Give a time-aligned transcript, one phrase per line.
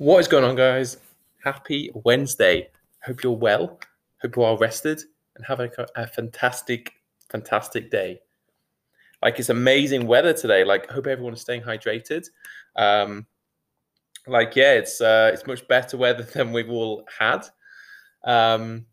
[0.00, 0.96] What is going on, guys?
[1.44, 2.70] Happy Wednesday.
[3.04, 3.78] Hope you're well.
[4.22, 4.98] Hope you are rested
[5.36, 6.90] and have a, a fantastic,
[7.30, 8.22] fantastic day.
[9.20, 10.64] Like it's amazing weather today.
[10.64, 12.26] Like, hope everyone is staying hydrated.
[12.76, 13.26] Um,
[14.26, 17.44] like, yeah, it's uh, it's much better weather than we've all had.
[18.24, 18.86] Um,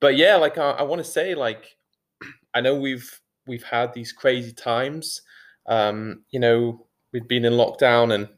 [0.00, 1.76] but yeah, like I, I want to say, like,
[2.54, 5.22] I know we've we've had these crazy times.
[5.66, 8.28] Um, you know, we've been in lockdown and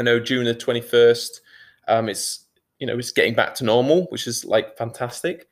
[0.00, 1.40] I know June the 21st,
[1.86, 2.46] um, it's,
[2.78, 5.46] you know, it's getting back to normal, which is like fantastic.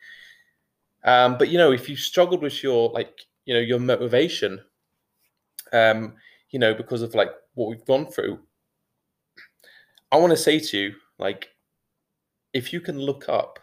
[1.04, 4.58] Um, but, you know, if you struggled with your, like, you know, your motivation,
[5.74, 6.14] um,
[6.48, 8.38] you know, because of like what we've gone through,
[10.10, 11.50] I want to say to you, like,
[12.54, 13.58] if you can look up,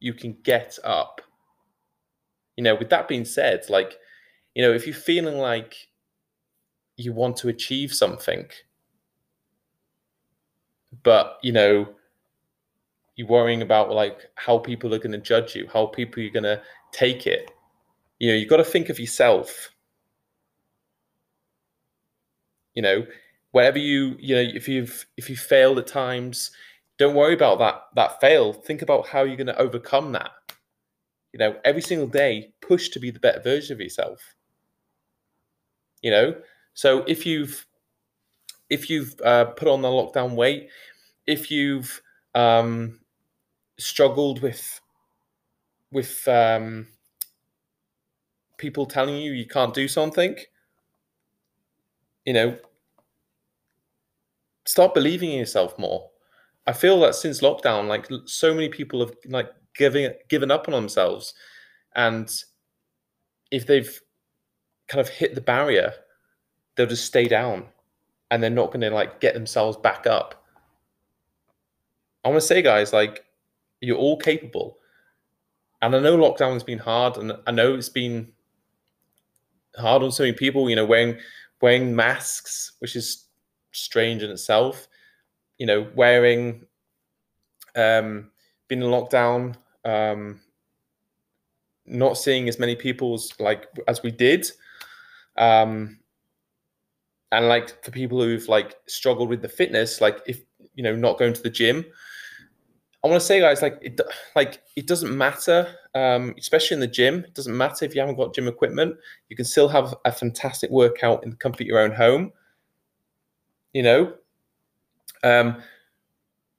[0.00, 1.20] you can get up.
[2.56, 3.98] You know, with that being said, like,
[4.54, 5.74] you know, if you're feeling like
[6.96, 8.46] you want to achieve something,
[11.02, 11.88] but you know
[13.16, 16.42] you're worrying about like how people are going to judge you how people are going
[16.42, 16.60] to
[16.92, 17.50] take it.
[18.18, 19.70] You know you've got to think of yourself.
[22.74, 23.06] You know
[23.50, 26.50] wherever you you know if you've if you failed at times
[26.98, 28.52] don't worry about that that fail.
[28.52, 30.30] Think about how you're going to overcome that.
[31.32, 34.34] You know every single day push to be the better version of yourself.
[36.02, 36.34] You know
[36.74, 37.66] so if you've
[38.72, 40.70] if you've uh, put on the lockdown weight,
[41.26, 42.00] if you've
[42.34, 42.98] um,
[43.78, 44.80] struggled with
[45.90, 46.86] with um,
[48.56, 50.34] people telling you you can't do something,
[52.24, 52.56] you know,
[54.64, 56.08] start believing in yourself more.
[56.66, 60.72] I feel that since lockdown, like so many people have like giving given up on
[60.72, 61.34] themselves,
[61.94, 62.32] and
[63.50, 64.00] if they've
[64.88, 65.92] kind of hit the barrier,
[66.74, 67.66] they'll just stay down
[68.32, 70.42] and they're not going to like get themselves back up.
[72.24, 73.26] I want to say, guys, like
[73.82, 74.78] you're all capable.
[75.82, 78.32] And I know lockdown has been hard, and I know it's been
[79.76, 80.70] hard on so many people.
[80.70, 81.18] You know, wearing
[81.60, 83.26] wearing masks, which is
[83.72, 84.88] strange in itself.
[85.58, 86.64] You know, wearing
[87.76, 88.30] um,
[88.66, 90.40] being in lockdown, um,
[91.84, 94.50] not seeing as many people as like as we did.
[95.36, 95.98] Um,
[97.32, 100.42] and like for people who've like struggled with the fitness like if
[100.74, 101.84] you know not going to the gym
[103.02, 104.00] i want to say guys like it
[104.36, 108.16] like it doesn't matter um, especially in the gym it doesn't matter if you haven't
[108.16, 108.96] got gym equipment
[109.28, 112.32] you can still have a fantastic workout in the comfort of your own home
[113.72, 114.12] you know?
[115.24, 115.62] Um,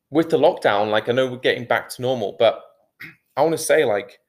[0.09, 2.63] with the lockdown like i know we're getting back to normal but
[3.35, 4.19] i want to say like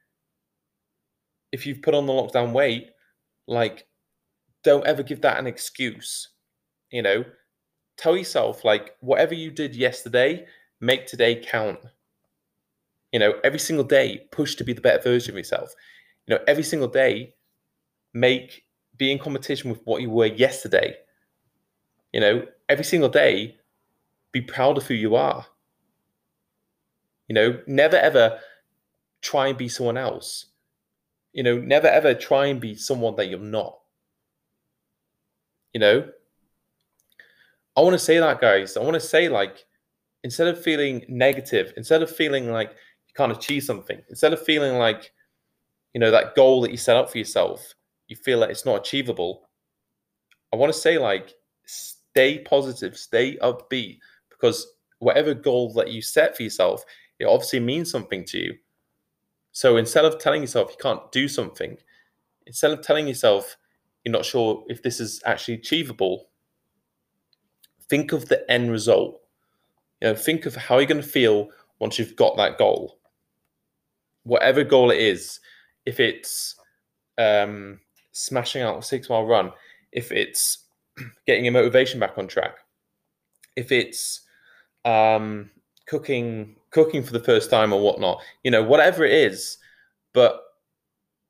[1.51, 2.89] if you've put on the lockdown weight
[3.47, 3.87] like
[4.63, 6.29] don't ever give that an excuse
[6.91, 7.25] you know,
[7.97, 10.45] tell yourself like whatever you did yesterday,
[10.79, 11.79] make today count.
[13.11, 15.73] You know, every single day, push to be the better version of yourself.
[16.27, 17.35] You know, every single day,
[18.13, 18.63] make
[18.97, 20.95] be in competition with what you were yesterday.
[22.13, 23.57] You know, every single day,
[24.31, 25.45] be proud of who you are.
[27.27, 28.39] You know, never ever
[29.21, 30.47] try and be someone else.
[31.33, 33.79] You know, never ever try and be someone that you're not.
[35.73, 36.09] You know,
[37.77, 38.77] I want to say that, guys.
[38.77, 39.65] I want to say, like,
[40.23, 44.77] instead of feeling negative, instead of feeling like you can't achieve something, instead of feeling
[44.77, 45.11] like,
[45.93, 47.73] you know, that goal that you set up for yourself,
[48.07, 49.49] you feel that it's not achievable.
[50.53, 51.33] I want to say, like,
[51.65, 53.99] stay positive, stay upbeat,
[54.29, 54.67] because
[54.99, 56.83] whatever goal that you set for yourself,
[57.19, 58.53] it obviously means something to you.
[59.51, 61.77] So instead of telling yourself you can't do something,
[62.45, 63.57] instead of telling yourself
[64.03, 66.29] you're not sure if this is actually achievable,
[67.89, 69.21] think of the end result.
[70.01, 72.99] You know, think of how you're going to feel once you've got that goal.
[74.23, 75.39] Whatever goal it is,
[75.85, 76.55] if it's
[77.17, 77.79] um,
[78.11, 79.51] smashing out a six mile run,
[79.91, 80.65] if it's
[81.27, 82.57] getting your motivation back on track,
[83.55, 84.21] if it's
[84.83, 85.49] um,
[85.87, 89.57] cooking cooking for the first time or whatnot, you know, whatever it is,
[90.13, 90.41] but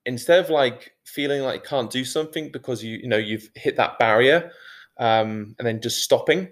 [0.05, 3.75] instead of like feeling like you can't do something because you you know you've hit
[3.75, 4.51] that barrier
[4.97, 6.49] um, and then just stopping.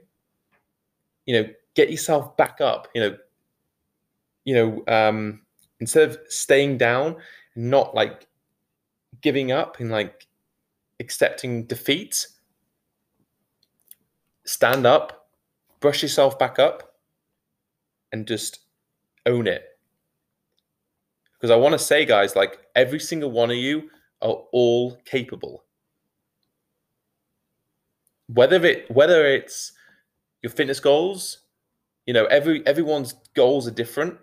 [1.25, 2.87] You know, get yourself back up.
[2.93, 3.17] You know,
[4.45, 5.41] you know, um,
[5.79, 7.17] instead of staying down,
[7.55, 8.27] not like
[9.21, 10.27] giving up and like
[10.99, 12.27] accepting defeat.
[14.45, 15.27] Stand up,
[15.79, 16.95] brush yourself back up,
[18.11, 18.59] and just
[19.25, 19.77] own it.
[21.33, 23.89] Because I want to say, guys, like every single one of you
[24.21, 25.63] are all capable
[28.27, 29.73] whether it whether it's
[30.41, 31.39] your fitness goals,
[32.05, 34.17] You know, every everyone's goals are different.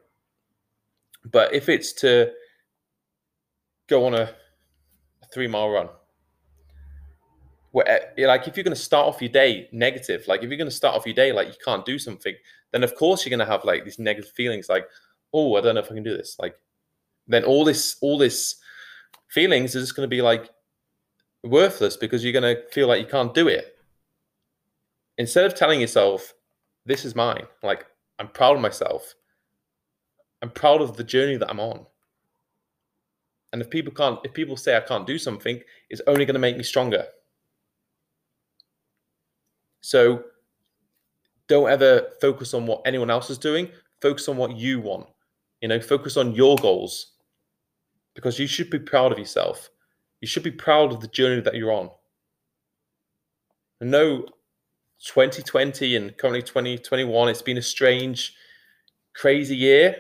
[1.25, 2.33] But if it's to
[3.89, 4.23] go on a,
[5.23, 5.89] a three mile run,
[7.73, 10.59] where eh, like if you're going to start off your day negative, like if you're
[10.59, 12.35] going to start off your day like you can't do something,
[12.73, 14.87] then of course you're going to have like these negative feelings, like
[15.33, 16.37] oh I don't know if I can do this.
[16.39, 16.57] Like
[17.27, 18.57] then all this all this
[19.29, 20.51] feelings is just going to be like
[21.45, 23.77] worthless because you're going to feel like you can't do it.
[25.21, 26.33] Instead of telling yourself,
[26.87, 27.85] this is mine, like
[28.19, 29.15] I'm proud of myself,
[30.41, 31.85] I'm proud of the journey that I'm on.
[33.53, 36.41] And if people can't, if people say I can't do something, it's only going to
[36.41, 37.05] make me stronger.
[39.83, 40.25] So
[41.49, 43.69] don't ever focus on what anyone else is doing.
[44.01, 45.07] Focus on what you want.
[45.61, 47.13] You know, focus on your goals
[48.15, 49.69] because you should be proud of yourself.
[50.23, 51.91] You should be proud of the journey that you're on.
[53.83, 54.25] And no,
[55.05, 58.35] 2020 and currently 2021, it's been a strange,
[59.15, 59.97] crazy year.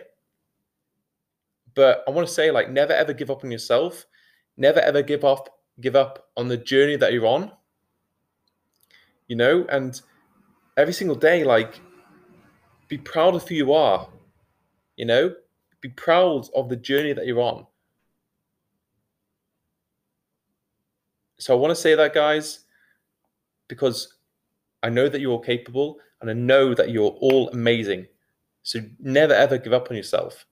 [1.75, 4.06] But I want to say, like, never ever give up on yourself.
[4.56, 7.50] Never ever give up, give up on the journey that you're on.
[9.29, 10.00] You know, and
[10.76, 11.81] every single day, like,
[12.88, 14.08] be proud of who you are.
[14.97, 15.35] You know,
[15.81, 17.67] be proud of the journey that you're on.
[21.38, 22.67] So I want to say that, guys,
[23.67, 24.17] because
[24.82, 28.06] I know that you're capable and I know that you're all amazing.
[28.62, 30.47] So never ever give up on yourself.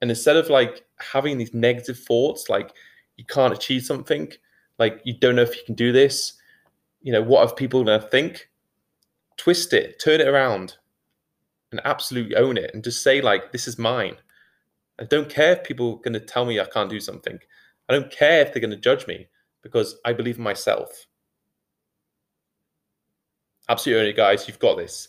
[0.00, 2.72] And instead of like having these negative thoughts, like
[3.16, 4.32] you can't achieve something,
[4.78, 6.34] like you don't know if you can do this,
[7.02, 8.48] you know, what are people to think?
[9.36, 10.76] Twist it, turn it around,
[11.70, 14.16] and absolutely own it, and just say like, "This is mine."
[14.98, 17.38] I don't care if people are to tell me I can't do something.
[17.88, 19.28] I don't care if they're to judge me
[19.62, 21.06] because I believe in myself.
[23.70, 25.08] Absolutely, guys, you've got this.